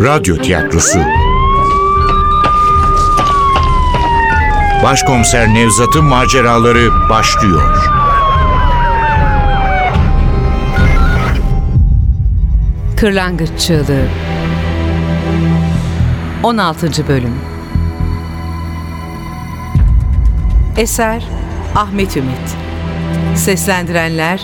[0.00, 0.98] Radyo tiyatrosu
[4.82, 7.90] Başkomiser Nevzat'ın maceraları başlıyor.
[12.96, 14.06] Kırlangıç Çığlığı
[16.42, 17.08] 16.
[17.08, 17.34] Bölüm
[20.76, 21.22] Eser
[21.76, 22.56] Ahmet Ümit
[23.34, 24.40] Seslendirenler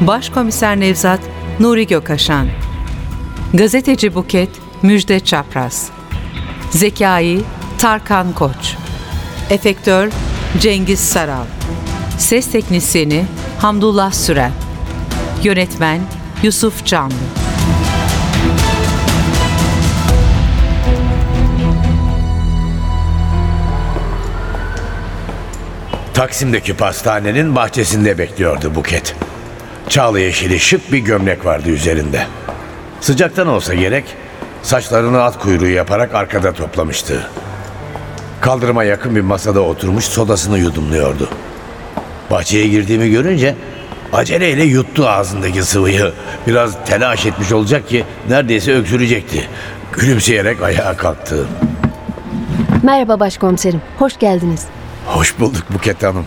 [0.00, 1.20] Başkomiser Nevzat
[1.60, 2.46] Nuri Gökaşan
[3.54, 4.48] Gazeteci Buket
[4.82, 5.90] Müjde Çapraz.
[6.70, 7.40] Zekai
[7.78, 8.76] Tarkan Koç.
[9.50, 10.08] Efektör
[10.60, 11.44] Cengiz Saral.
[12.18, 13.24] Ses Teknisyeni
[13.58, 14.52] Hamdullah Süren.
[15.42, 16.00] Yönetmen
[16.42, 17.14] Yusuf Canlı.
[26.14, 29.16] Taksim'deki pastanenin bahçesinde bekliyordu Buket.
[29.88, 32.26] Çağlı yeşili şık bir gömlek vardı üzerinde.
[33.04, 34.04] Sıcaktan olsa gerek
[34.62, 37.30] saçlarını at kuyruğu yaparak arkada toplamıştı.
[38.40, 41.28] Kaldırıma yakın bir masada oturmuş sodasını yudumluyordu.
[42.30, 43.54] Bahçeye girdiğimi görünce
[44.12, 46.12] aceleyle yuttu ağzındaki sıvıyı.
[46.46, 49.48] Biraz telaş etmiş olacak ki neredeyse öksürecekti.
[49.92, 51.46] Gülümseyerek ayağa kalktı.
[52.82, 53.82] Merhaba başkomiserim.
[53.98, 54.66] Hoş geldiniz.
[55.06, 56.26] Hoş bulduk Buket Hanım.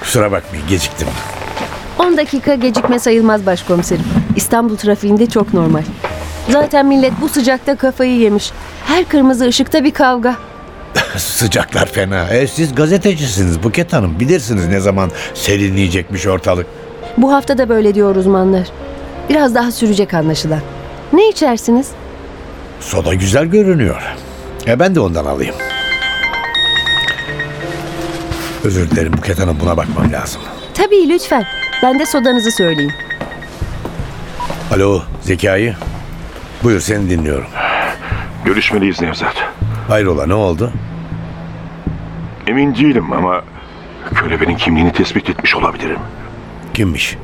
[0.00, 1.08] Kusura bakmayın geciktim.
[1.98, 4.04] 10 dakika gecikme sayılmaz başkomiserim.
[4.36, 5.82] İstanbul trafiğinde çok normal.
[6.48, 8.52] Zaten millet bu sıcakta kafayı yemiş.
[8.86, 10.36] Her kırmızı ışıkta bir kavga.
[11.16, 12.28] Sıcaklar fena.
[12.28, 14.20] E, siz gazetecisiniz Buket Hanım.
[14.20, 16.66] Bilirsiniz ne zaman serinleyecekmiş ortalık.
[17.16, 18.68] Bu hafta da böyle diyor uzmanlar.
[19.28, 20.60] Biraz daha sürecek anlaşılan.
[21.12, 21.88] Ne içersiniz?
[22.80, 24.02] Soda güzel görünüyor.
[24.66, 25.54] E ben de ondan alayım.
[28.64, 30.40] Özür dilerim Buket Hanım buna bakmam lazım.
[30.74, 31.44] Tabii lütfen.
[31.82, 32.92] Ben de sodanızı söyleyeyim.
[34.74, 35.74] Alo Zekai.
[36.64, 37.46] Buyur seni dinliyorum.
[38.44, 39.34] Görüşmeliyiz Nevzat.
[39.88, 40.70] Hayrola ne oldu?
[42.46, 43.42] Emin değilim ama
[44.14, 45.98] kölebenin kimliğini tespit etmiş olabilirim.
[46.74, 47.16] Kimmiş?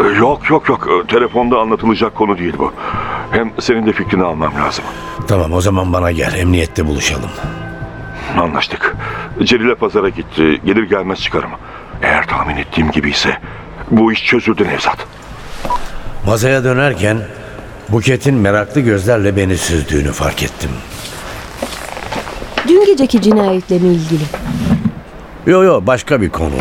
[0.00, 2.72] Ee, Yok yok yok Ee, telefonda anlatılacak konu değil bu.
[3.30, 4.84] Hem senin de fikrini almam lazım.
[5.28, 7.30] Tamam o zaman bana gel emniyette buluşalım.
[8.38, 8.96] Anlaştık.
[9.44, 10.60] Celil'e pazara gitti.
[10.64, 11.50] Gelir gelmez çıkarım.
[12.02, 13.38] Eğer tahmin ettiğim gibi ise
[13.90, 15.06] bu iş çözüldü Nevzat.
[16.26, 17.18] Masaya dönerken
[17.92, 20.70] Buket'in meraklı gözlerle beni süzdüğünü fark ettim.
[22.68, 24.22] Dün geceki cinayetle mi ilgili?
[25.46, 26.54] Yo yo başka bir konu.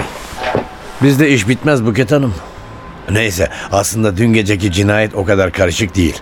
[1.04, 2.34] Bizde iş bitmez Buket Hanım.
[3.12, 6.22] Neyse aslında dün geceki cinayet o kadar karışık değil.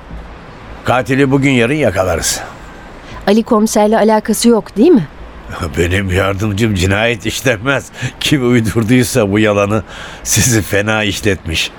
[0.84, 2.42] Katili bugün yarın yakalarız.
[3.28, 5.08] Ali komiserle alakası yok değil mi?
[5.78, 7.86] Benim yardımcım cinayet işlemez.
[8.20, 9.84] Kim uydurduysa bu yalanı
[10.24, 11.72] sizi fena işletmiş.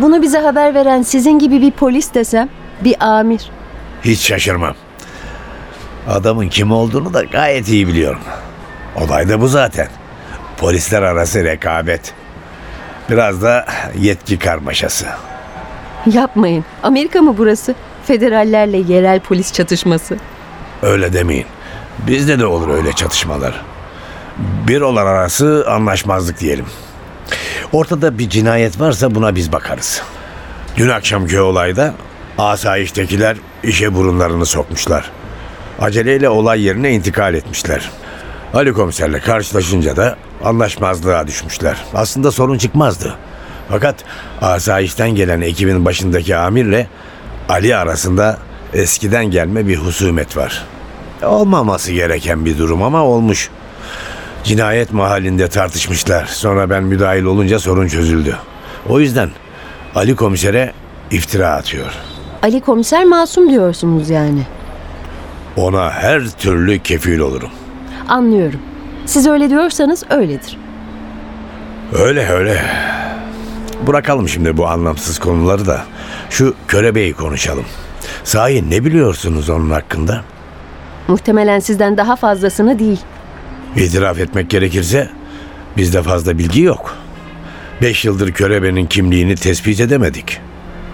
[0.00, 2.48] Bunu bize haber veren sizin gibi bir polis desem,
[2.84, 3.50] bir amir.
[4.04, 4.74] Hiç şaşırmam.
[6.08, 8.20] Adamın kim olduğunu da gayet iyi biliyorum.
[8.96, 9.88] Olay da bu zaten.
[10.58, 12.14] Polisler arası rekabet.
[13.10, 13.66] Biraz da
[13.98, 15.06] yetki karmaşası.
[16.06, 16.64] Yapmayın.
[16.82, 17.74] Amerika mı burası?
[18.04, 20.16] Federallerle yerel polis çatışması.
[20.82, 21.46] Öyle demeyin.
[22.06, 23.64] Bizde de olur öyle çatışmalar.
[24.68, 26.66] Bir olan arası anlaşmazlık diyelim.
[27.72, 30.02] Ortada bir cinayet varsa buna biz bakarız.
[30.76, 31.94] Dün akşamki olayda
[32.38, 35.10] asayiştekiler işe burunlarını sokmuşlar.
[35.80, 37.90] Aceleyle olay yerine intikal etmişler.
[38.54, 41.76] Ali komiserle karşılaşınca da anlaşmazlığa düşmüşler.
[41.94, 43.14] Aslında sorun çıkmazdı.
[43.68, 43.94] Fakat
[44.42, 46.86] asayişten gelen ekibin başındaki amirle
[47.48, 48.38] Ali arasında
[48.74, 50.64] eskiden gelme bir husumet var.
[51.22, 53.50] Olmaması gereken bir durum ama olmuş.
[54.44, 56.26] Cinayet mahallinde tartışmışlar.
[56.26, 58.36] Sonra ben müdahil olunca sorun çözüldü.
[58.88, 59.30] O yüzden
[59.94, 60.72] Ali komisere
[61.10, 61.92] iftira atıyor.
[62.42, 64.42] Ali komiser masum diyorsunuz yani.
[65.56, 67.50] Ona her türlü kefil olurum.
[68.08, 68.60] Anlıyorum.
[69.06, 70.56] Siz öyle diyorsanız öyledir.
[71.92, 72.62] Öyle öyle.
[73.86, 75.82] Bırakalım şimdi bu anlamsız konuları da.
[76.30, 77.64] Şu körebeyi konuşalım.
[78.24, 80.24] Sahi ne biliyorsunuz onun hakkında?
[81.08, 83.00] Muhtemelen sizden daha fazlasını değil.
[83.76, 85.10] İtiraf etmek gerekirse
[85.76, 86.96] bizde fazla bilgi yok.
[87.82, 90.40] Beş yıldır körebenin kimliğini tespit edemedik.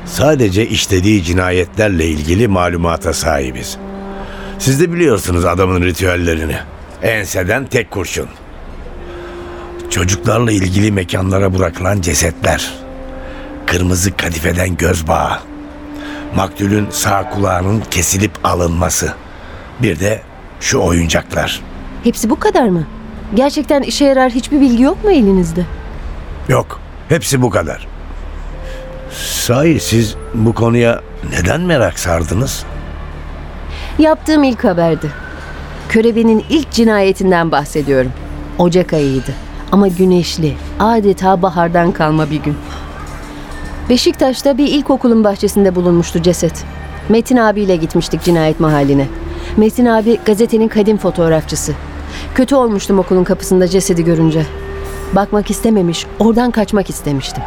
[0.06, 3.78] Sadece işlediği cinayetlerle ilgili malumata sahibiz.
[4.58, 6.56] Siz de biliyorsunuz adamın ritüellerini.
[7.02, 8.28] Enseden tek kurşun.
[9.90, 12.75] Çocuklarla ilgili mekanlara bırakılan cesetler.
[13.67, 15.38] Kırmızı kadifeden göz bağı.
[16.34, 19.14] Maktulün sağ kulağının kesilip alınması.
[19.82, 20.22] Bir de
[20.61, 21.62] şu oyuncaklar.
[22.06, 22.82] Hepsi bu kadar mı?
[23.35, 25.64] Gerçekten işe yarar hiçbir bilgi yok mu elinizde?
[26.49, 27.87] Yok, hepsi bu kadar.
[29.12, 31.00] Sahi siz bu konuya
[31.31, 32.64] neden merak sardınız?
[33.99, 35.11] Yaptığım ilk haberdi.
[35.88, 38.12] Körebe'nin ilk cinayetinden bahsediyorum.
[38.58, 39.35] Ocak ayıydı.
[39.73, 42.56] Ama güneşli, adeta bahardan kalma bir gün.
[43.88, 46.64] Beşiktaş'ta bir ilkokulun bahçesinde bulunmuştu ceset.
[47.08, 49.06] Metin abiyle gitmiştik cinayet mahalline.
[49.56, 51.73] Metin abi gazetenin kadim fotoğrafçısı.
[52.36, 54.42] Kötü olmuştum okulun kapısında cesedi görünce.
[55.12, 57.42] Bakmak istememiş, oradan kaçmak istemiştim.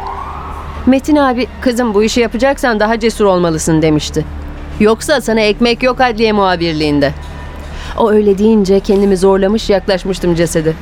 [0.86, 4.24] Metin abi, kızım bu işi yapacaksan daha cesur olmalısın demişti.
[4.80, 7.12] Yoksa sana ekmek yok adliye muhabirliğinde.
[7.98, 10.76] O öyle deyince kendimi zorlamış yaklaşmıştım cesedi.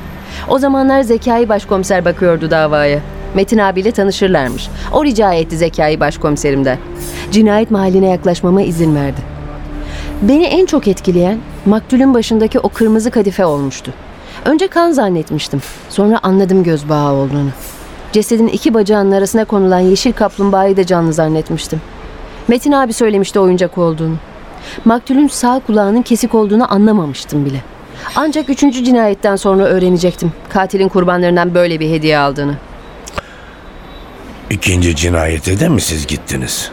[0.47, 2.99] O zamanlar Zekai başkomiser bakıyordu davaya.
[3.35, 4.67] Metin abiyle tanışırlarmış.
[4.93, 6.77] O rica etti Zekai başkomiserimden.
[7.31, 9.38] Cinayet mahalline yaklaşmama izin verdi.
[10.21, 13.93] Beni en çok etkileyen maktulün başındaki o kırmızı kadife olmuştu.
[14.45, 15.61] Önce kan zannetmiştim.
[15.89, 17.49] Sonra anladım göz bağı olduğunu.
[18.11, 21.81] Cesedin iki bacağının arasına konulan yeşil kaplumbağayı da canlı zannetmiştim.
[22.47, 24.15] Metin abi söylemişti oyuncak olduğunu.
[24.85, 27.61] Maktulün sağ kulağının kesik olduğunu anlamamıştım bile.
[28.15, 30.31] Ancak üçüncü cinayetten sonra öğrenecektim.
[30.49, 32.55] Katilin kurbanlarından böyle bir hediye aldığını.
[34.49, 36.71] İkinci cinayete de mi siz gittiniz?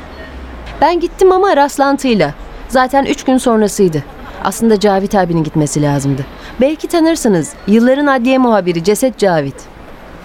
[0.80, 2.34] Ben gittim ama rastlantıyla.
[2.68, 4.04] Zaten üç gün sonrasıydı.
[4.44, 6.26] Aslında Cavit abinin gitmesi lazımdı.
[6.60, 7.52] Belki tanırsınız.
[7.66, 9.54] Yılların adliye muhabiri Ceset Cavit.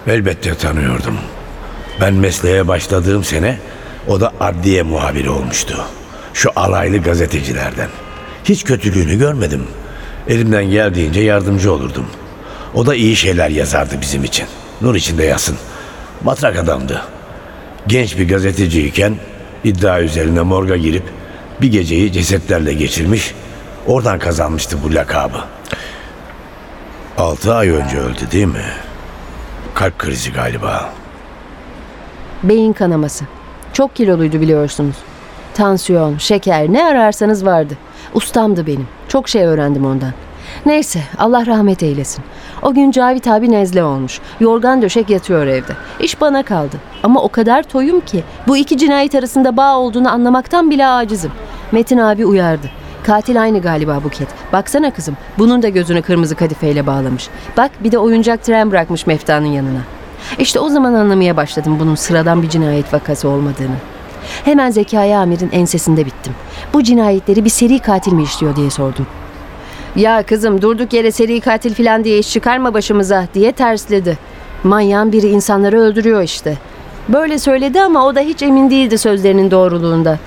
[0.08, 1.18] Elbette tanıyordum.
[2.02, 3.58] Ben mesleğe başladığım sene
[4.08, 5.86] o da adliye muhabiri olmuştu.
[6.34, 7.88] Şu alaylı gazetecilerden.
[8.44, 9.68] Hiç kötülüğünü görmedim.
[10.28, 12.06] Elimden geldiğince yardımcı olurdum.
[12.74, 14.46] O da iyi şeyler yazardı bizim için.
[14.82, 15.58] Nur içinde yazsın.
[16.24, 17.02] Matrak adamdı.
[17.88, 19.16] Genç bir gazeteciyken
[19.64, 21.04] iddia üzerine morga girip
[21.62, 23.36] bir geceyi cesetlerle geçirmiş.
[23.88, 25.38] Oradan kazanmıştı bu lakabı.
[27.18, 28.66] Altı ay önce öldü değil mi?
[29.74, 30.90] Kalp krizi galiba.
[32.44, 33.26] Beyin kanaması.
[33.74, 34.96] Çok kiloluydu biliyorsunuz.
[35.54, 37.74] Tansiyon, şeker ne ararsanız vardı.
[38.14, 38.88] Ustamdı benim.
[39.08, 40.14] Çok şey öğrendim ondan.
[40.66, 42.24] Neyse Allah rahmet eylesin.
[42.62, 44.20] O gün Cavit abi nezle olmuş.
[44.40, 45.72] Yorgan döşek yatıyor evde.
[46.00, 46.78] İş bana kaldı.
[47.04, 51.32] Ama o kadar toyum ki bu iki cinayet arasında bağ olduğunu anlamaktan bile acizim.
[51.72, 52.68] Metin abi uyardı.
[53.04, 54.28] Katil aynı galiba Buket.
[54.54, 55.18] Baksana kızım.
[55.38, 57.30] Bunun da gözünü kırmızı kadifeyle bağlamış.
[57.58, 59.82] Bak bir de oyuncak tren bırakmış Mefta'nın yanına.
[60.40, 63.76] İşte o zaman anlamaya başladım bunun sıradan bir cinayet vakası olmadığını.
[64.46, 66.34] Hemen Zekai Amir'in ensesinde bittim.
[66.74, 69.08] Bu cinayetleri bir seri katil mi işliyor diye sordum.
[69.96, 74.18] Ya kızım durduk yere seri katil falan diye iş çıkarma başımıza diye tersledi.
[74.64, 76.58] Manyağın biri insanları öldürüyor işte.
[77.10, 80.18] Böyle söyledi ama o da hiç emin değildi sözlerinin doğruluğunda.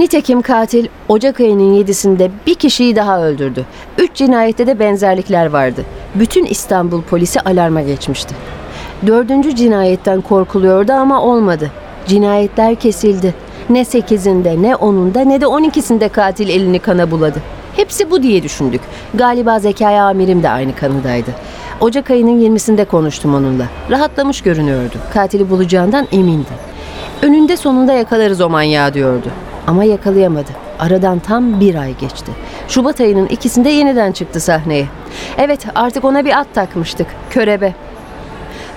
[0.00, 3.64] Nitekim katil Ocak ayının 7'sinde bir kişiyi daha öldürdü.
[3.98, 5.84] Üç cinayette de benzerlikler vardı.
[6.14, 8.34] Bütün İstanbul polisi alarma geçmişti.
[9.06, 11.70] Dördüncü cinayetten korkuluyordu ama olmadı.
[12.06, 13.34] Cinayetler kesildi.
[13.70, 17.38] Ne sekizinde, ne onunda, ne de on ikisinde katil elini kana buladı.
[17.76, 18.80] Hepsi bu diye düşündük.
[19.14, 21.30] Galiba Zekai amirim de aynı kanıdaydı.
[21.80, 23.64] Ocak ayının 20'sinde konuştum onunla.
[23.90, 24.94] Rahatlamış görünüyordu.
[25.14, 26.70] Katili bulacağından emindi.
[27.22, 29.28] Önünde sonunda yakalarız o manyağı diyordu.
[29.66, 30.50] Ama yakalayamadı.
[30.78, 32.32] Aradan tam bir ay geçti.
[32.68, 34.86] Şubat ayının ikisinde yeniden çıktı sahneye.
[35.38, 37.06] Evet artık ona bir at takmıştık.
[37.30, 37.74] Körebe.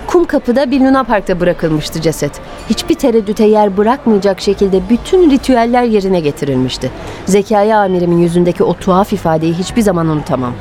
[0.06, 2.40] Kum kapıda bir Luna Park'ta bırakılmıştı ceset.
[2.70, 6.90] Hiçbir tereddüte yer bırakmayacak şekilde bütün ritüeller yerine getirilmişti.
[7.26, 10.52] Zekai amirimin yüzündeki o tuhaf ifadeyi hiçbir zaman unutamam.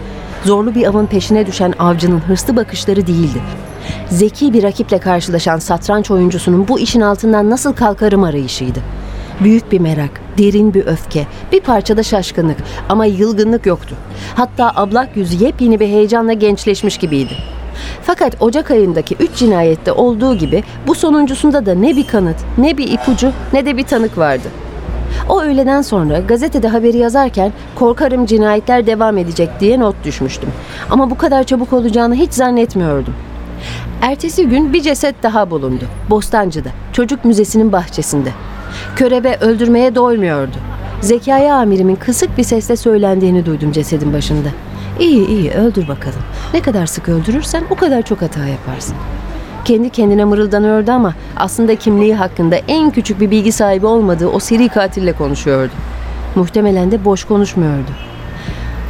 [0.46, 3.42] Zorlu bir avın peşine düşen avcının hırslı bakışları değildi.
[4.10, 8.80] Zeki bir rakiple karşılaşan satranç oyuncusunun bu işin altından nasıl kalkarım arayışıydı.
[9.44, 12.58] Büyük bir merak, derin bir öfke, bir parçada şaşkınlık
[12.90, 13.96] ama yılgınlık yoktu.
[14.36, 17.34] Hatta ablak yüzü yepyeni bir heyecanla gençleşmiş gibiydi.
[18.02, 22.92] Fakat Ocak ayındaki üç cinayette olduğu gibi bu sonuncusunda da ne bir kanıt, ne bir
[22.92, 24.48] ipucu, ne de bir tanık vardı.
[25.30, 30.50] O öğleden sonra gazetede haberi yazarken korkarım cinayetler devam edecek diye not düşmüştüm.
[30.90, 33.13] Ama bu kadar çabuk olacağını hiç zannetmiyordum.
[34.02, 35.84] Ertesi gün bir ceset daha bulundu.
[36.10, 38.30] Bostancı'da, çocuk müzesinin bahçesinde.
[38.96, 40.58] Körebe öldürmeye doymuyordu.
[41.02, 44.50] Zekai amirimin kısık bir sesle söylendiğini duydum cesedin başında.
[45.00, 46.20] İyi iyi öldür bakalım.
[46.54, 48.96] Ne kadar sık öldürürsen o kadar çok hata yaparsın.
[49.66, 54.70] Kendi kendine mırıldanıyordu ama aslında kimliği hakkında en küçük bir bilgi sahibi olmadığı o seri
[54.70, 55.72] katille konuşuyordu.
[56.36, 57.92] Muhtemelen de boş konuşmuyordu.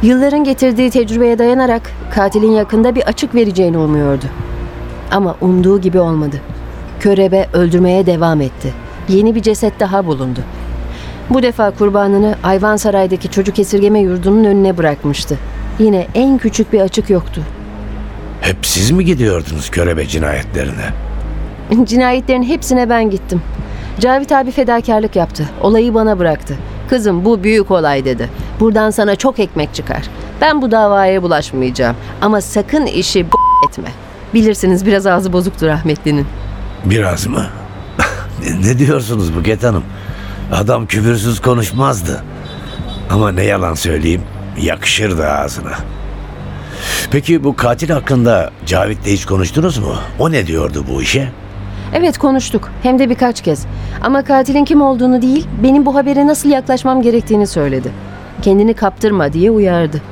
[0.02, 4.24] Yılların getirdiği tecrübeye dayanarak katilin yakında bir açık vereceğini umuyordu.
[5.10, 6.36] Ama umduğu gibi olmadı.
[7.00, 8.83] Körebe öldürmeye devam etti.
[9.08, 10.40] Yeni bir ceset daha bulundu.
[11.30, 15.38] Bu defa kurbanını Ayvansaray'daki çocuk esirgeme yurdunun önüne bırakmıştı.
[15.78, 17.40] Yine en küçük bir açık yoktu.
[18.40, 20.84] Hep siz mi gidiyordunuz körebe cinayetlerine?
[21.84, 23.42] Cinayetlerin hepsine ben gittim.
[24.00, 25.44] Cavit abi fedakarlık yaptı.
[25.62, 26.54] Olayı bana bıraktı.
[26.88, 28.28] Kızım bu büyük olay dedi.
[28.60, 30.02] Buradan sana çok ekmek çıkar.
[30.40, 31.96] Ben bu davaya bulaşmayacağım.
[32.22, 33.88] Ama sakın işi b- etme.
[34.34, 36.26] Bilirsiniz biraz ağzı bozuktur rahmetlinin.
[36.84, 37.46] Biraz mı?
[38.62, 39.84] Ne, diyorsunuz Buket Hanım?
[40.52, 42.24] Adam küfürsüz konuşmazdı.
[43.10, 44.22] Ama ne yalan söyleyeyim
[44.60, 45.72] yakışırdı ağzına.
[47.10, 49.94] Peki bu katil hakkında Cavit'le hiç konuştunuz mu?
[50.18, 51.28] O ne diyordu bu işe?
[51.94, 52.70] Evet konuştuk.
[52.82, 53.66] Hem de birkaç kez.
[54.02, 57.90] Ama katilin kim olduğunu değil, benim bu habere nasıl yaklaşmam gerektiğini söyledi.
[58.42, 60.02] Kendini kaptırma diye uyardı.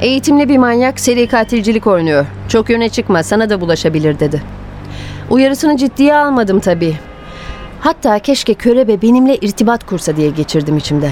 [0.00, 2.26] Eğitimli bir manyak seri katilcilik oynuyor.
[2.48, 4.42] Çok öne çıkma sana da bulaşabilir dedi.
[5.30, 6.96] Uyarısını ciddiye almadım tabii.
[7.80, 11.10] Hatta keşke körebe benimle irtibat kursa diye geçirdim içimde.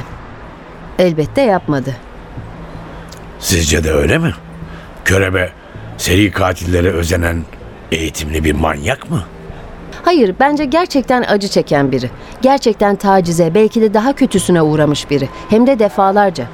[0.99, 1.97] Elbette yapmadı.
[3.39, 4.33] Sizce de öyle mi?
[5.05, 5.53] Körebe
[5.99, 7.45] seri katillere özenen
[7.93, 9.23] eğitimli bir manyak mı?
[10.03, 12.11] Hayır, bence gerçekten acı çeken biri.
[12.43, 15.29] Gerçekten tacize, belki de daha kötüsüne uğramış biri.
[15.51, 16.47] Hem de defalarca.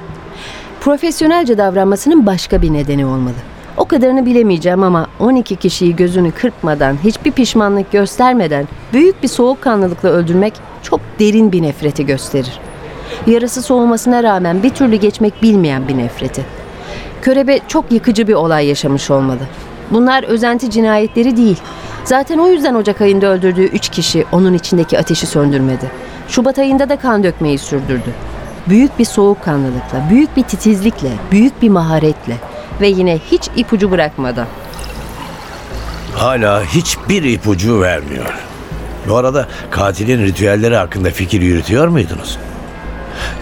[0.81, 3.35] Profesyonelce davranmasının başka bir nedeni olmalı.
[3.77, 10.53] O kadarını bilemeyeceğim ama 12 kişiyi gözünü kırpmadan, hiçbir pişmanlık göstermeden büyük bir soğukkanlılıkla öldürmek
[10.83, 12.59] çok derin bir nefreti gösterir.
[13.27, 16.45] Yarası soğumasına rağmen bir türlü geçmek bilmeyen bir nefreti.
[17.21, 19.39] Körebe çok yıkıcı bir olay yaşamış olmalı.
[19.91, 21.57] Bunlar özenti cinayetleri değil.
[22.03, 25.91] Zaten o yüzden Ocak ayında öldürdüğü üç kişi onun içindeki ateşi söndürmedi.
[26.27, 28.13] Şubat ayında da kan dökmeyi sürdürdü.
[28.69, 32.35] Büyük bir soğukkanlılıkla, büyük bir titizlikle, büyük bir maharetle
[32.81, 34.47] ve yine hiç ipucu bırakmadan.
[36.15, 38.33] Hala hiçbir ipucu vermiyor.
[39.09, 42.37] Bu arada katilin ritüelleri hakkında fikir yürütüyor muydunuz?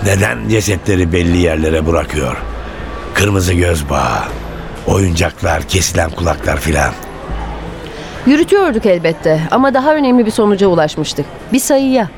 [0.05, 2.37] Neden cesetleri belli yerlere bırakıyor?
[3.13, 4.19] Kırmızı göz bağı,
[4.87, 6.91] oyuncaklar, kesilen kulaklar filan.
[8.25, 11.25] Yürütüyorduk elbette ama daha önemli bir sonuca ulaşmıştık.
[11.53, 12.09] Bir sayıya.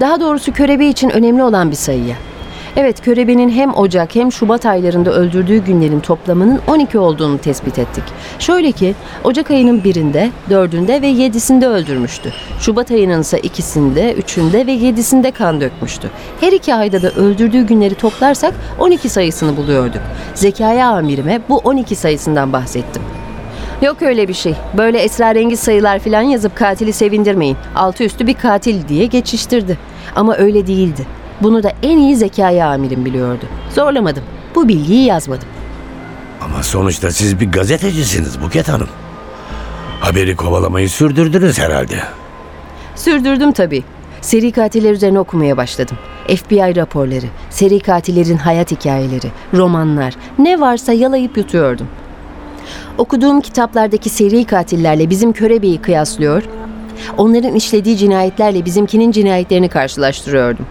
[0.00, 2.16] Daha doğrusu körebe için önemli olan bir sayıya.
[2.76, 8.04] Evet, körebenin hem Ocak hem Şubat aylarında öldürdüğü günlerin toplamının 12 olduğunu tespit ettik.
[8.38, 12.32] Şöyle ki, Ocak ayının birinde, dördünde ve yedisinde öldürmüştü.
[12.60, 16.10] Şubat ayının ise ikisinde, üçünde ve yedisinde kan dökmüştü.
[16.40, 20.02] Her iki ayda da öldürdüğü günleri toplarsak 12 sayısını buluyorduk.
[20.34, 23.02] Zekaya amirime bu 12 sayısından bahsettim.
[23.82, 24.54] Yok öyle bir şey.
[24.78, 27.56] Böyle esrarengiz sayılar falan yazıp katili sevindirmeyin.
[27.74, 29.78] Altı üstü bir katil diye geçiştirdi.
[30.16, 31.06] Ama öyle değildi.
[31.40, 33.44] Bunu da en iyi zekaya amirim biliyordu.
[33.74, 34.22] Zorlamadım.
[34.54, 35.48] Bu bilgiyi yazmadım.
[36.40, 38.88] Ama sonuçta siz bir gazetecisiniz Buket Hanım.
[40.00, 41.94] Haberi kovalamayı sürdürdünüz herhalde.
[42.96, 43.84] Sürdürdüm tabii.
[44.20, 45.96] Seri katiller üzerine okumaya başladım.
[46.28, 51.86] FBI raporları, seri katillerin hayat hikayeleri, romanlar, ne varsa yalayıp yutuyordum.
[52.98, 56.42] Okuduğum kitaplardaki seri katillerle bizim körebeyi kıyaslıyor,
[57.16, 60.66] onların işlediği cinayetlerle bizimkinin cinayetlerini karşılaştırıyordum.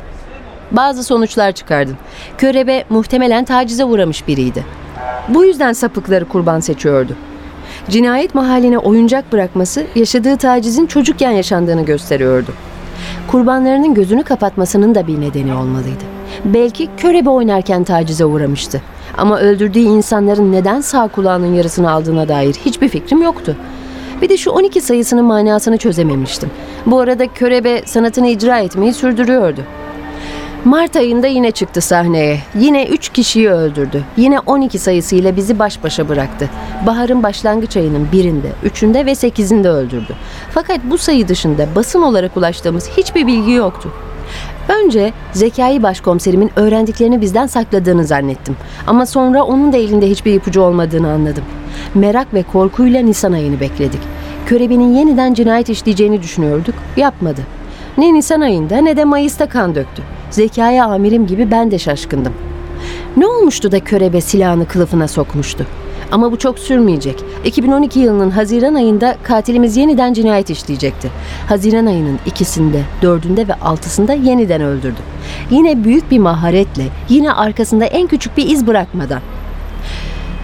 [0.73, 1.97] Bazı sonuçlar çıkardım.
[2.37, 4.65] Körebe muhtemelen tacize uğramış biriydi.
[5.29, 7.15] Bu yüzden sapıkları kurban seçiyordu.
[7.89, 12.51] Cinayet mahalline oyuncak bırakması yaşadığı tacizin çocukken yaşandığını gösteriyordu.
[13.27, 16.03] Kurbanlarının gözünü kapatmasının da bir nedeni olmalıydı.
[16.45, 18.81] Belki körebe oynarken tacize uğramıştı.
[19.17, 23.55] Ama öldürdüğü insanların neden sağ kulağının yarısını aldığına dair hiçbir fikrim yoktu.
[24.21, 26.51] Bir de şu 12 sayısının manasını çözememiştim.
[26.85, 29.61] Bu arada körebe sanatını icra etmeyi sürdürüyordu.
[30.65, 32.39] Mart ayında yine çıktı sahneye.
[32.59, 34.03] Yine 3 kişiyi öldürdü.
[34.17, 36.49] Yine 12 sayısıyla bizi baş başa bıraktı.
[36.85, 40.15] Baharın başlangıç ayının birinde, üçünde ve sekizinde öldürdü.
[40.51, 43.91] Fakat bu sayı dışında basın olarak ulaştığımız hiçbir bilgi yoktu.
[44.69, 48.55] Önce Zekai başkomiserimin öğrendiklerini bizden sakladığını zannettim.
[48.87, 51.43] Ama sonra onun da elinde hiçbir ipucu olmadığını anladım.
[51.95, 54.01] Merak ve korkuyla Nisan ayını bekledik.
[54.45, 56.75] Körebenin yeniden cinayet işleyeceğini düşünüyorduk.
[56.97, 57.41] Yapmadı.
[57.97, 60.03] Ne Nisan ayında ne de Mayıs'ta kan döktü.
[60.33, 62.33] Zekaya amirim gibi ben de şaşkındım.
[63.17, 65.65] Ne olmuştu da körebe silahını kılıfına sokmuştu?
[66.11, 67.23] Ama bu çok sürmeyecek.
[67.45, 71.09] 2012 yılının Haziran ayında katilimiz yeniden cinayet işleyecekti.
[71.49, 74.99] Haziran ayının ikisinde, dördünde ve altısında yeniden öldürdü.
[75.51, 79.21] Yine büyük bir maharetle, yine arkasında en küçük bir iz bırakmadan.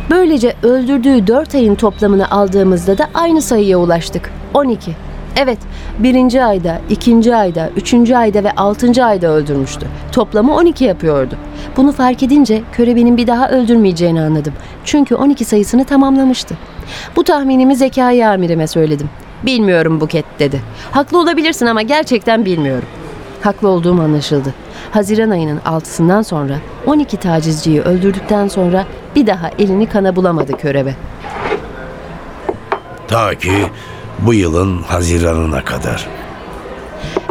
[0.09, 4.31] Böylece öldürdüğü 4 ayın toplamını aldığımızda da aynı sayıya ulaştık.
[4.53, 4.91] 12.
[5.37, 5.57] Evet,
[5.99, 9.87] birinci ayda, ikinci ayda, üçüncü ayda ve altıncı ayda öldürmüştü.
[10.11, 11.35] Toplamı 12 yapıyordu.
[11.77, 14.53] Bunu fark edince körebenin bir daha öldürmeyeceğini anladım.
[14.85, 16.57] Çünkü 12 sayısını tamamlamıştı.
[17.15, 19.09] Bu tahminimi Zekai amirime söyledim.
[19.43, 20.61] Bilmiyorum Buket dedi.
[20.91, 22.87] Haklı olabilirsin ama gerçekten bilmiyorum.
[23.41, 24.53] Haklı olduğum anlaşıldı.
[24.91, 30.95] Haziran ayının 6'sından sonra 12 tacizciyi öldürdükten sonra bir daha elini kana bulamadı körebe.
[33.07, 33.51] Ta ki
[34.25, 36.07] bu yılın Haziran'ına kadar.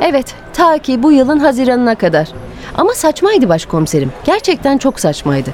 [0.02, 2.28] Evet, ta ki bu yılın Haziran'ına kadar.
[2.74, 4.12] Ama saçmaydı başkomiserim.
[4.24, 5.50] Gerçekten çok saçmaydı.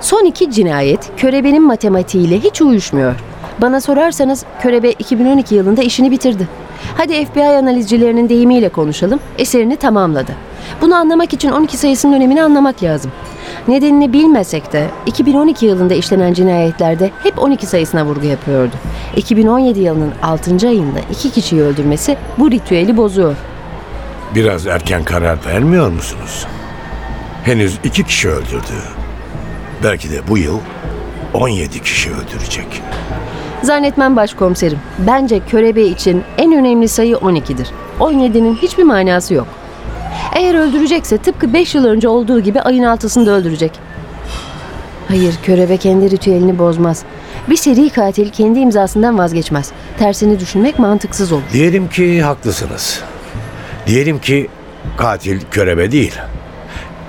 [0.00, 3.14] Son iki cinayet Körebe'nin matematiğiyle hiç uyuşmuyor.
[3.60, 6.48] Bana sorarsanız Körebe 2012 yılında işini bitirdi.
[6.96, 10.32] Hadi FBI analizcilerinin deyimiyle konuşalım, eserini tamamladı.
[10.80, 13.12] Bunu anlamak için 12 sayısının önemini anlamak lazım.
[13.68, 18.74] Nedenini bilmesek de 2012 yılında işlenen cinayetlerde hep 12 sayısına vurgu yapıyordu.
[19.16, 20.68] 2017 yılının 6.
[20.68, 23.36] ayında iki kişiyi öldürmesi bu ritüeli bozuyor.
[24.34, 26.46] Biraz erken karar vermiyor musunuz?
[27.44, 28.74] Henüz iki kişi öldürdü.
[29.84, 30.58] Belki de bu yıl
[31.34, 32.82] 17 kişi öldürecek.
[33.62, 34.78] Zannetmem başkomiserim.
[34.98, 37.68] Bence körebe için en önemli sayı 12'dir.
[38.00, 39.46] 17'nin hiçbir manası yok.
[40.34, 43.72] Eğer öldürecekse tıpkı 5 yıl önce olduğu gibi ayın altısında öldürecek.
[45.08, 47.02] Hayır, körebe kendi ritüelini bozmaz.
[47.48, 49.72] Bir seri katil kendi imzasından vazgeçmez.
[49.98, 51.42] Tersini düşünmek mantıksız olur.
[51.52, 53.00] Diyelim ki haklısınız.
[53.86, 54.48] Diyelim ki
[54.96, 56.14] katil körebe değil.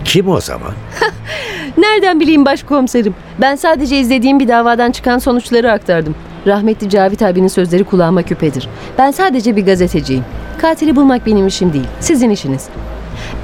[0.06, 0.72] Kim o zaman?
[1.78, 3.16] Nereden bileyim başkomiserim?
[3.42, 6.16] Ben sadece izlediğim bir davadan çıkan sonuçları aktardım.
[6.48, 8.68] Rahmetli Cavit abinin sözleri kulağıma küpedir.
[8.98, 10.24] Ben sadece bir gazeteciyim.
[10.62, 12.68] Katili bulmak benim işim değil, sizin işiniz.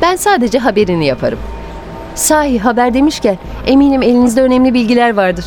[0.01, 1.39] Ben sadece haberini yaparım.
[2.15, 5.45] Sahi haber demişken eminim elinizde önemli bilgiler vardır.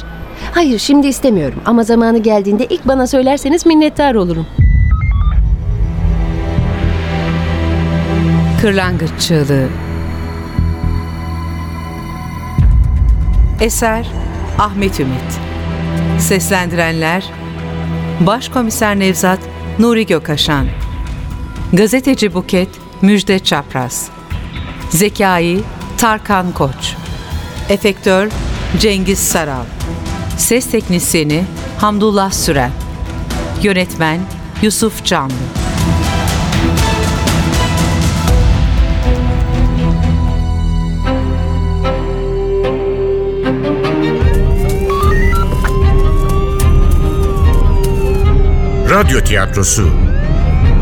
[0.55, 4.47] Hayır şimdi istemiyorum ama zamanı geldiğinde ilk bana söylerseniz minnettar olurum.
[8.63, 9.69] Kırlangıç Çığlığı
[13.61, 14.07] Eser
[14.59, 15.41] Ahmet Ümit
[16.19, 17.25] Seslendirenler
[18.21, 19.41] Başkomiser Nevzat
[19.79, 20.67] Nuri Gökaşan
[21.73, 22.69] Gazeteci Buket
[23.03, 24.09] Müjde Çapraz.
[24.91, 25.61] Zekai
[25.99, 26.95] Tarkan Koç.
[27.69, 28.29] Efektör
[28.81, 29.65] Cengiz Saral.
[30.39, 31.45] Ses Teknisyeni
[31.79, 32.73] Hamdullah Süren.
[33.63, 34.21] Yönetmen
[34.63, 35.33] Yusuf Canlı.
[48.91, 50.10] Radyo tiyatrosu